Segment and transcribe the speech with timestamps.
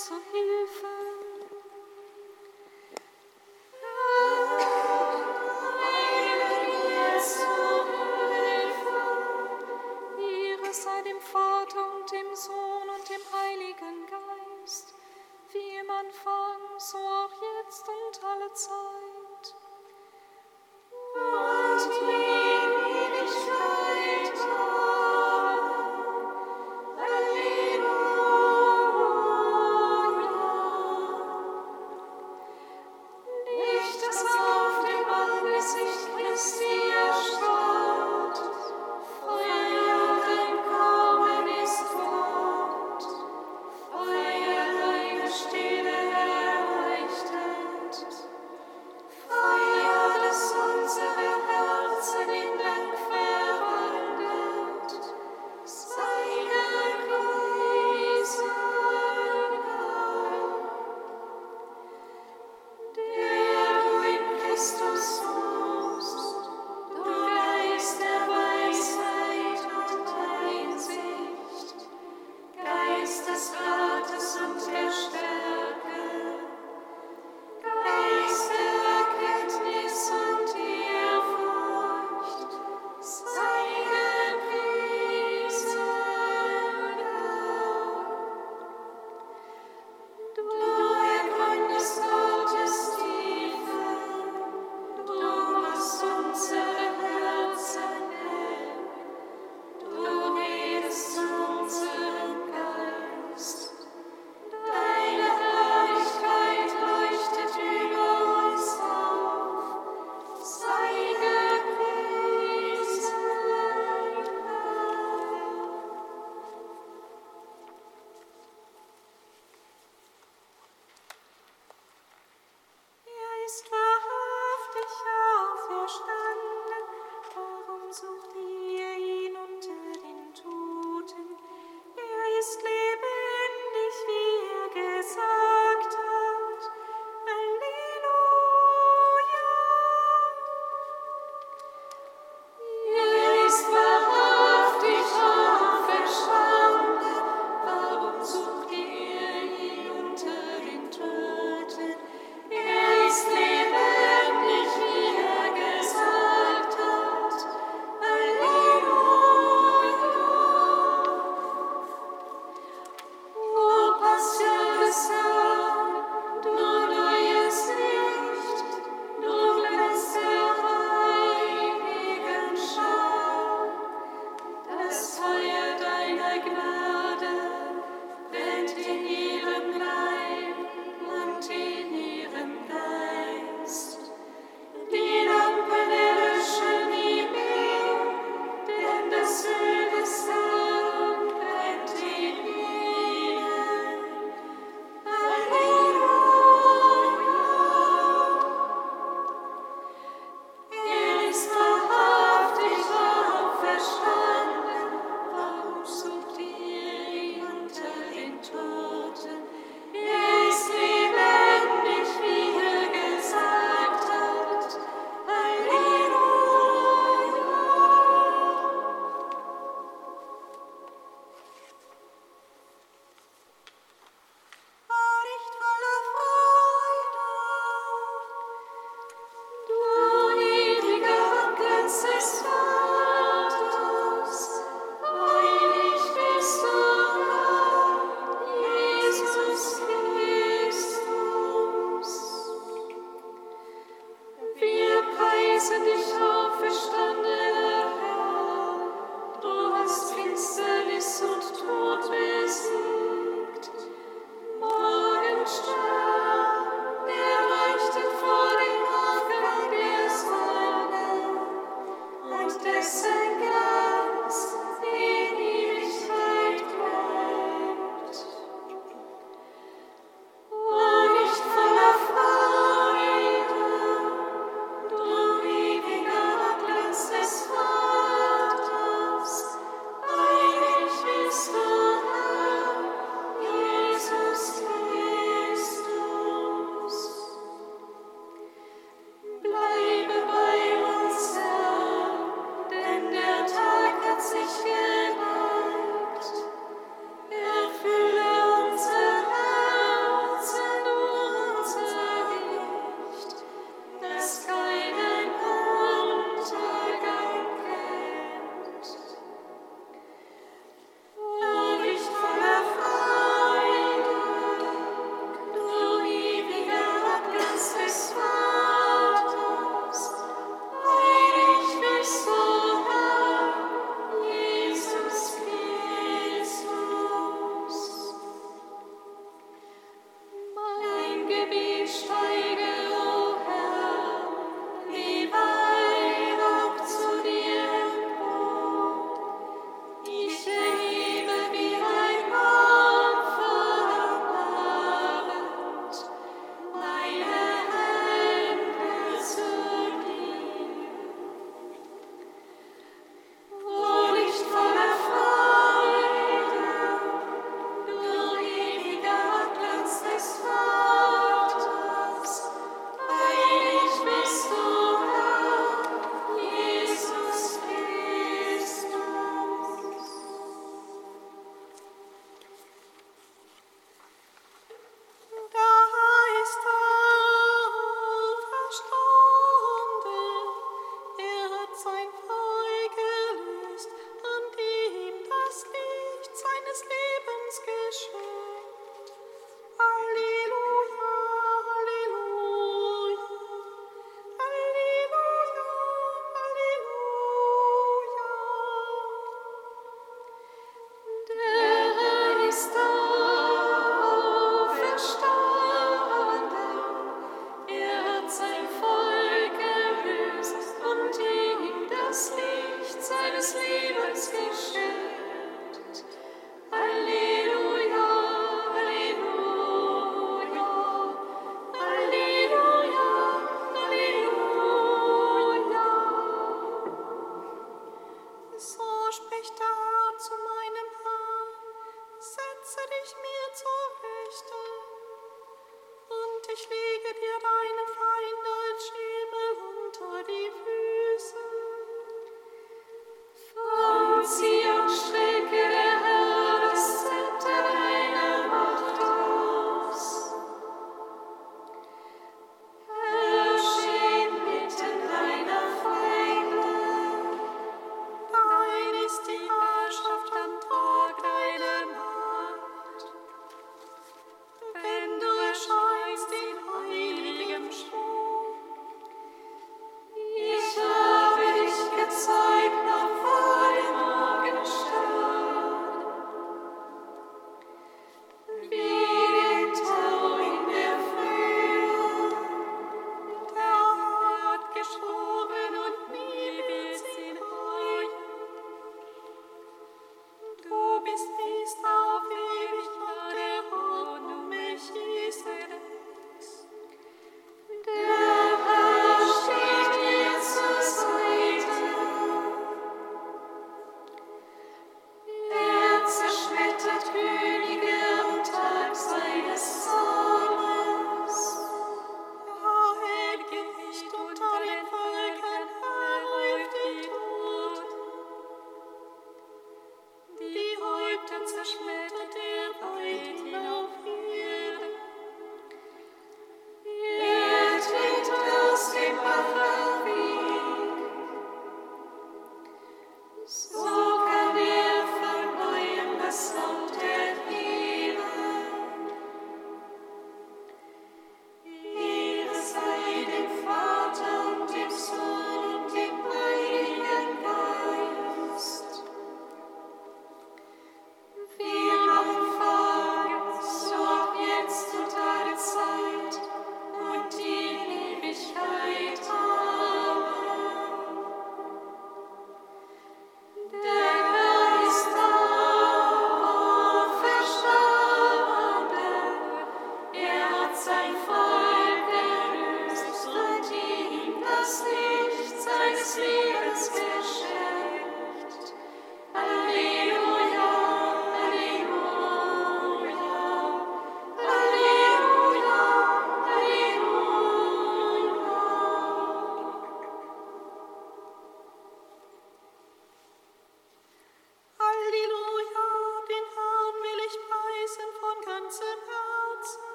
[0.00, 0.49] zu Hilfe.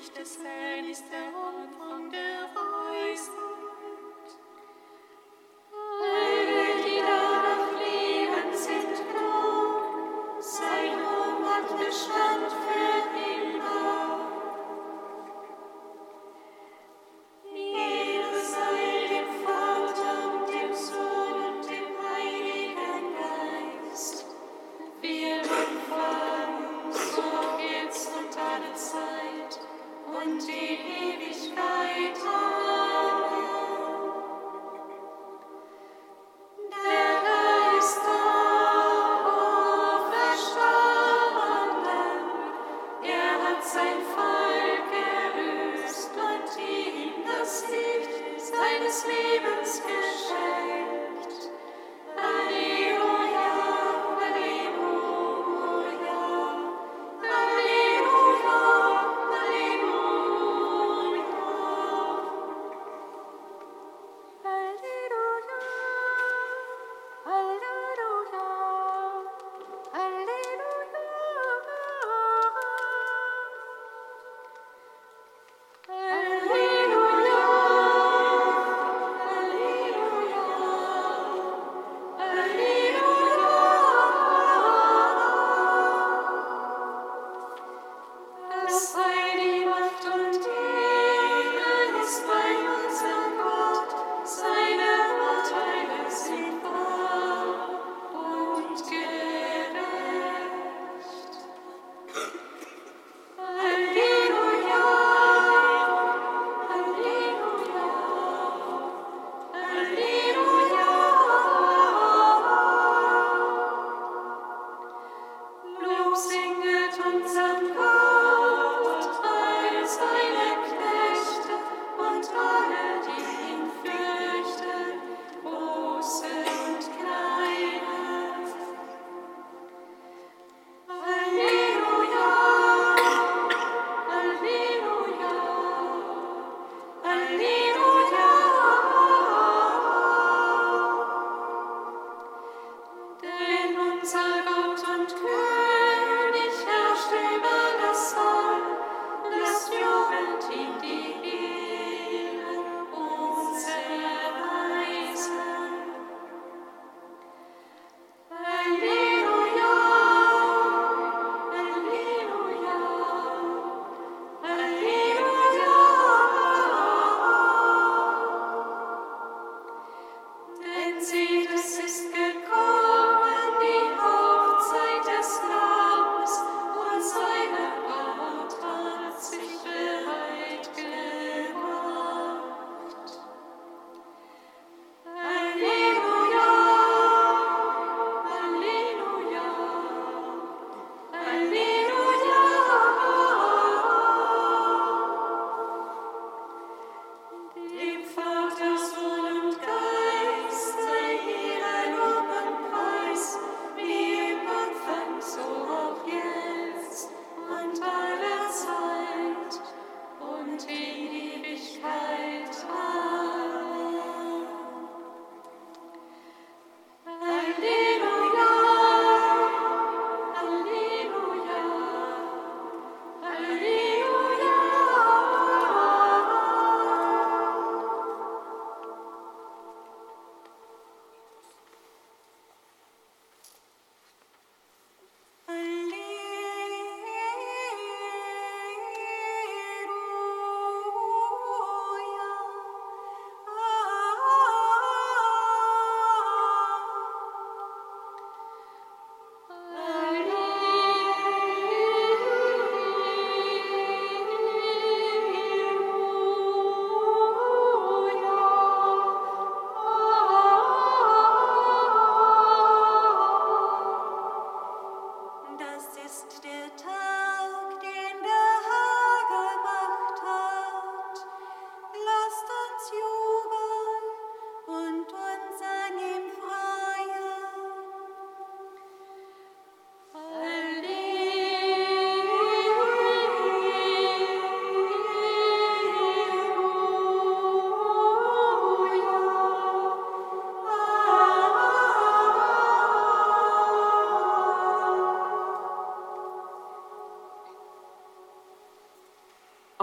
[0.00, 0.08] Und
[2.10, 3.59] die Ewigkeit.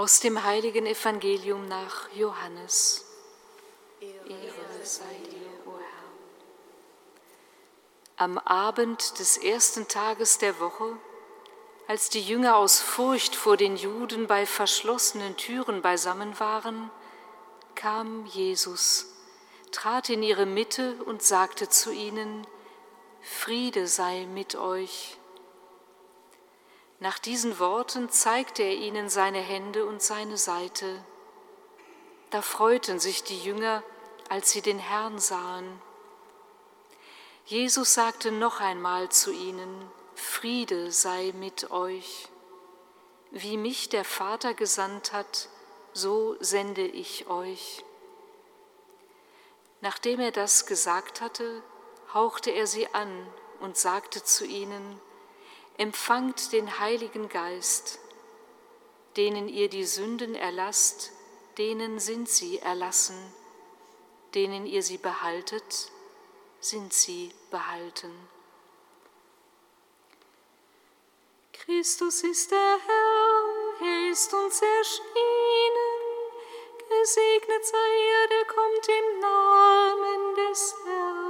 [0.07, 3.03] Aus dem heiligen Evangelium nach Johannes.
[3.99, 6.05] Ehre sei dir, o Herr.
[8.15, 10.95] Am Abend des ersten Tages der Woche,
[11.89, 16.89] als die Jünger aus Furcht vor den Juden bei verschlossenen Türen beisammen waren,
[17.75, 19.07] kam Jesus,
[19.73, 22.47] trat in ihre Mitte und sagte zu ihnen,
[23.19, 25.17] Friede sei mit euch.
[26.99, 31.03] Nach diesen Worten zeigte er ihnen seine Hände und seine Seite.
[32.31, 33.83] Da freuten sich die Jünger,
[34.29, 35.81] als sie den Herrn sahen.
[37.45, 42.27] Jesus sagte noch einmal zu ihnen, Friede sei mit euch.
[43.31, 45.49] wie mich der Vater gesandt hat,
[45.93, 47.83] so sende ich euch.
[49.81, 51.61] Nachdem er das gesagt hatte,
[52.13, 53.27] hauchte er sie an
[53.59, 54.99] und sagte zu ihnen,
[55.77, 57.99] Empfangt den Heiligen Geist,
[59.15, 61.11] denen ihr die Sünden erlasst,
[61.57, 63.15] denen sind sie erlassen,
[64.33, 65.91] denen ihr sie behaltet,
[66.59, 68.11] sind sie behalten.
[71.53, 75.97] Christus ist der Herr, er ist uns erschienen.
[76.89, 81.26] Gesegnet sei er, der kommt im Namen des Herrn.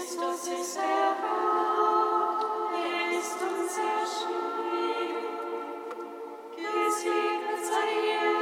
[0.00, 0.16] Gesegnet
[7.68, 8.39] sei er,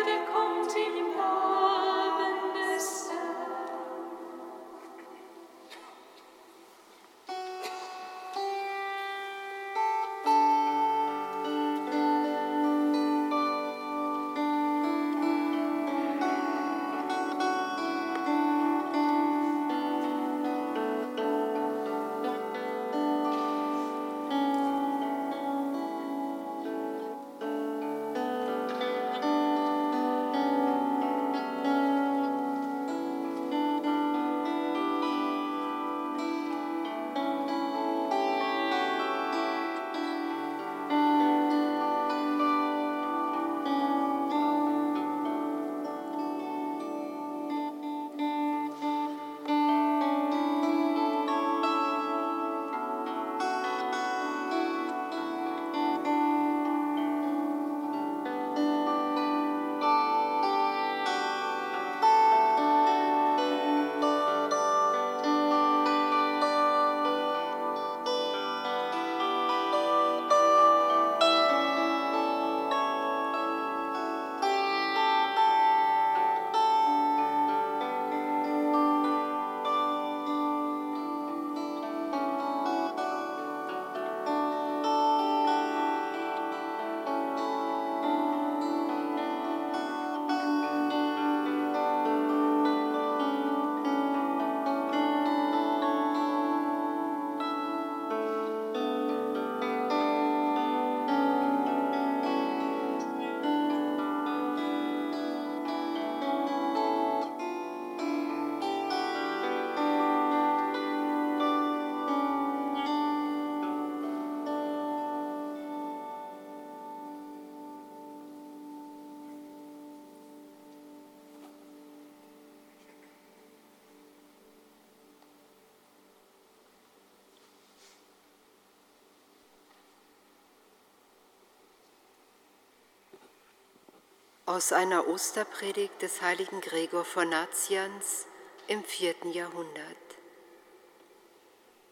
[134.49, 138.25] Aus einer Osterpredigt des heiligen Gregor von Nazians
[138.67, 139.85] im vierten Jahrhundert.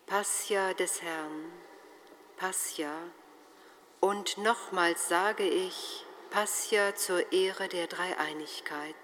[0.06, 1.52] Passia des Herrn,
[2.38, 2.94] Passia,
[4.00, 8.94] und nochmals sage ich, Passia zur Ehre der Dreieinigkeit.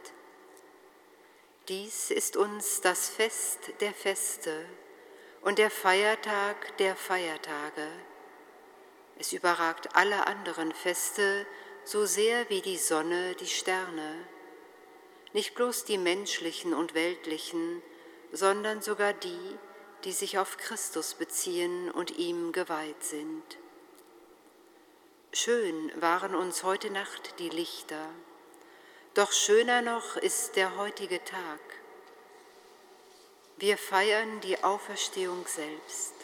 [1.68, 4.64] Dies ist uns das Fest der Feste
[5.42, 7.86] und der Feiertag der Feiertage.
[9.18, 11.46] Es überragt alle anderen Feste,
[11.84, 14.26] so sehr wie die Sonne die Sterne,
[15.32, 17.82] nicht bloß die menschlichen und weltlichen,
[18.32, 19.58] sondern sogar die,
[20.04, 23.42] die sich auf Christus beziehen und ihm geweiht sind.
[25.32, 28.08] Schön waren uns heute Nacht die Lichter,
[29.14, 31.60] doch schöner noch ist der heutige Tag.
[33.56, 36.14] Wir feiern die Auferstehung selbst,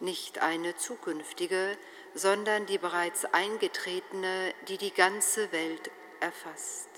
[0.00, 1.76] nicht eine zukünftige,
[2.16, 6.88] sondern die bereits eingetretene, die die ganze Welt erfasst.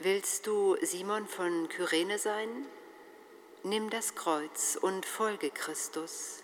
[0.00, 2.66] Willst du Simon von Kyrene sein?
[3.62, 6.42] Nimm das Kreuz und folge Christus.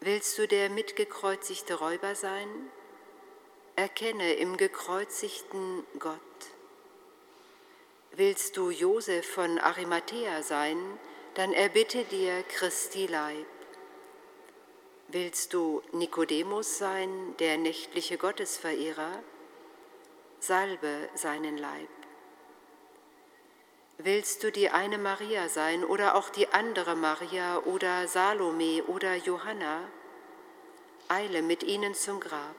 [0.00, 2.48] Willst du der mitgekreuzigte Räuber sein?
[3.76, 6.20] Erkenne im gekreuzigten Gott.
[8.12, 10.78] Willst du Josef von Arimathea sein,
[11.34, 13.46] dann erbitte dir Christi Leib.
[15.12, 19.24] Willst du Nikodemus sein, der nächtliche Gottesverehrer?
[20.38, 21.88] Salbe seinen Leib.
[23.98, 29.90] Willst du die eine Maria sein oder auch die andere Maria oder Salome oder Johanna?
[31.08, 32.54] Eile mit ihnen zum Grab.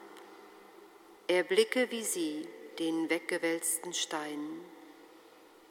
[1.28, 2.46] Erblicke wie sie
[2.78, 4.60] den weggewälzten Stein.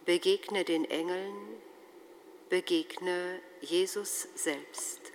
[0.06, 1.62] Begegne den Engeln,
[2.50, 5.11] begegne Jesus selbst.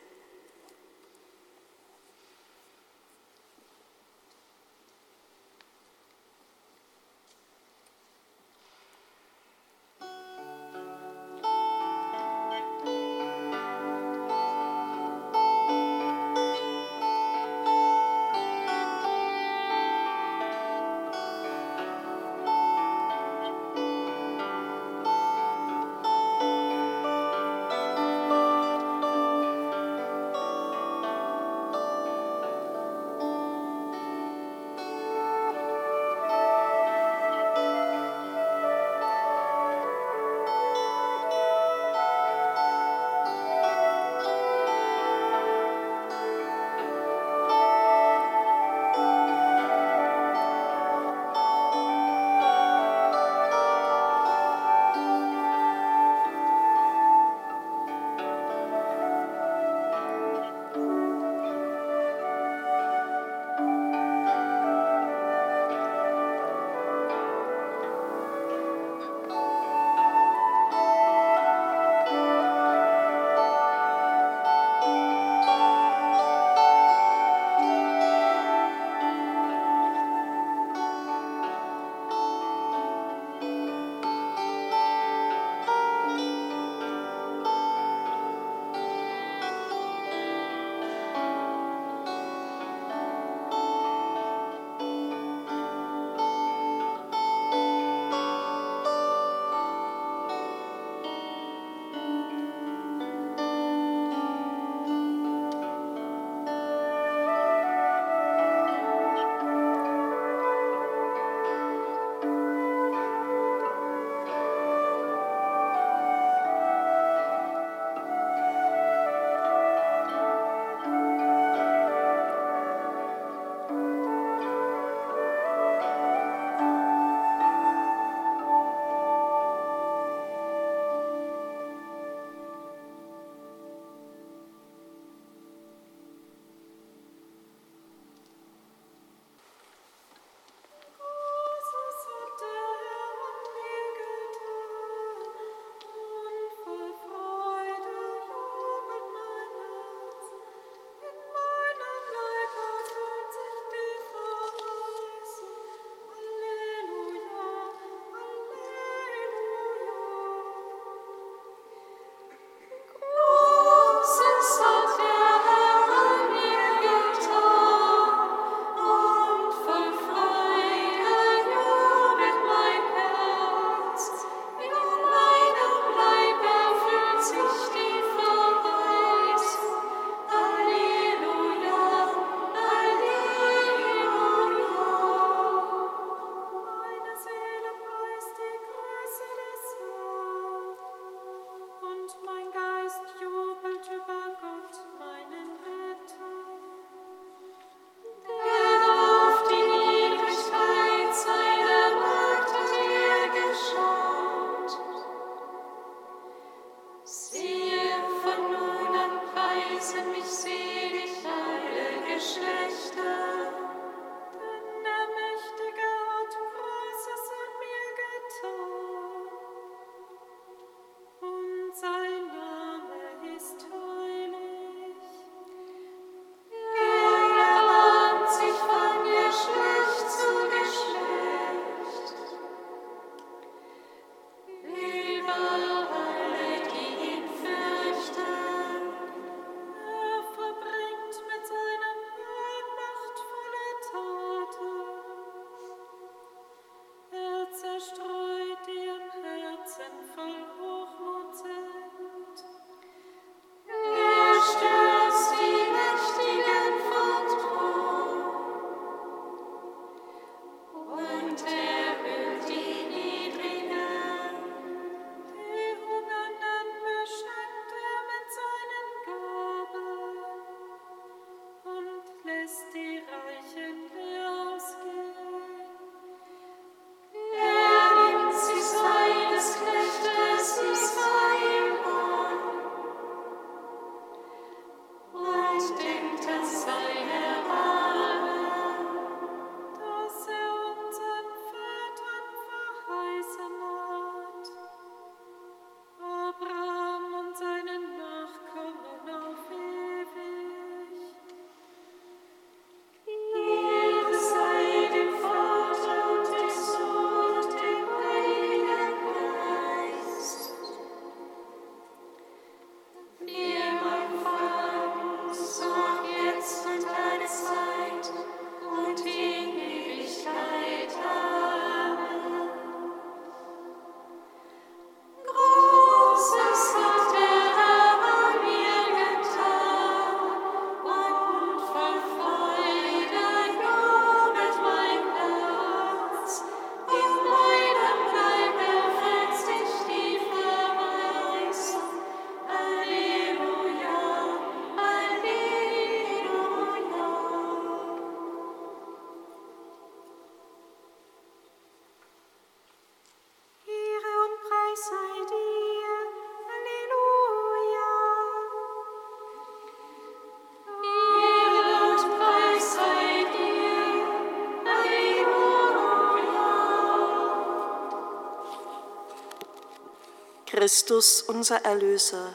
[370.66, 372.34] Christus, unser Erlöser,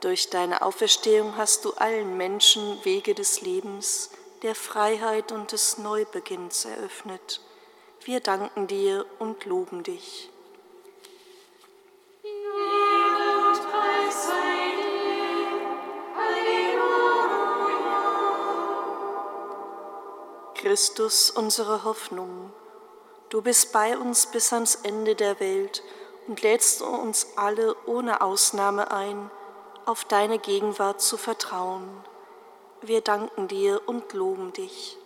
[0.00, 4.10] durch deine Auferstehung hast du allen Menschen Wege des Lebens,
[4.42, 7.40] der Freiheit und des Neubeginns eröffnet.
[8.04, 10.30] Wir danken dir und loben dich.
[20.54, 22.52] Christus, unsere Hoffnung,
[23.28, 25.82] du bist bei uns bis ans Ende der Welt
[26.30, 29.32] und lädst uns alle ohne Ausnahme ein,
[29.84, 31.88] auf deine Gegenwart zu vertrauen.
[32.82, 34.96] Wir danken dir und loben dich.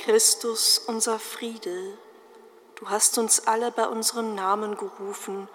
[0.00, 1.96] Christus, unser Friede,
[2.74, 5.48] du hast uns alle bei unserem Namen gerufen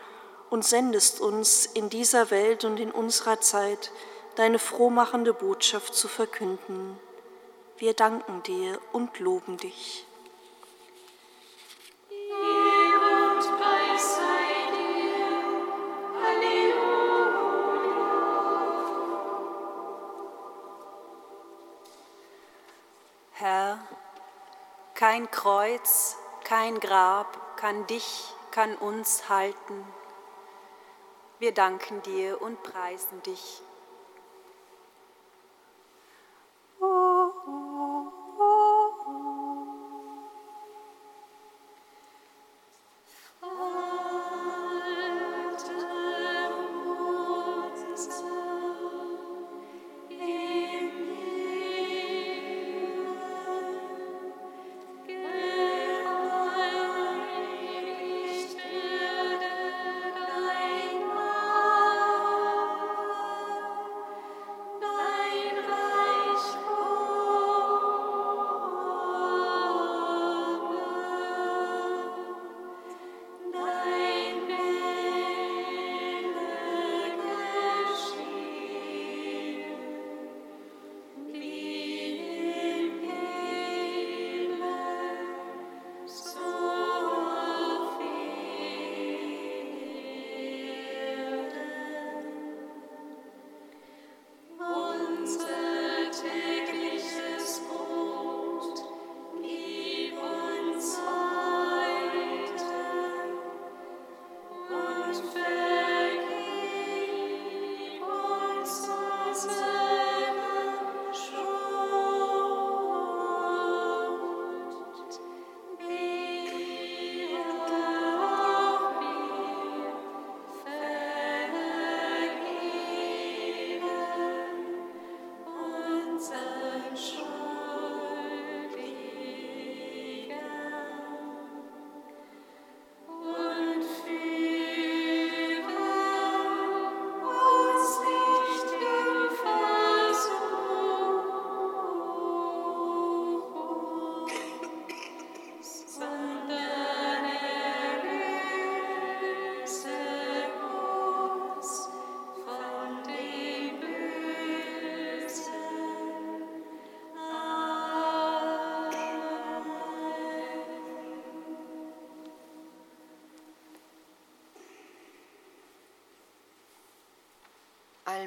[0.49, 3.91] und sendest uns in dieser Welt und in unserer Zeit
[4.35, 6.99] deine frohmachende Botschaft zu verkünden.
[7.77, 10.05] Wir danken dir und loben dich.
[23.33, 23.79] Herr,
[24.93, 29.85] kein Kreuz, kein Grab kann dich, kann uns halten.
[31.39, 33.61] Wir danken dir und preisen dich.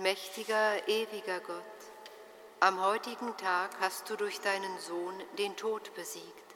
[0.06, 1.64] Allmächtiger, ewiger Gott,
[2.60, 6.54] am heutigen Tag hast du durch deinen Sohn den Tod besiegt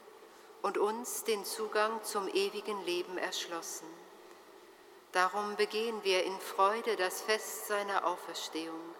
[0.63, 3.89] und uns den Zugang zum ewigen Leben erschlossen.
[5.11, 8.95] Darum begehen wir in Freude das Fest seiner Auferstehung.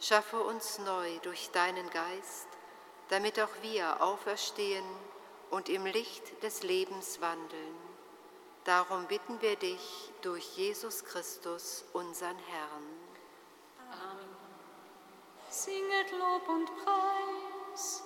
[0.00, 2.48] Schaffe uns neu durch deinen Geist,
[3.08, 4.84] damit auch wir auferstehen
[5.50, 7.76] und im Licht des Lebens wandeln.
[8.64, 12.93] Darum bitten wir dich durch Jesus Christus, unseren Herrn.
[15.64, 18.03] Singet Lob und Preis.